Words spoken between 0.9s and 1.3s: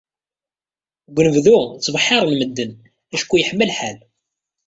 Deg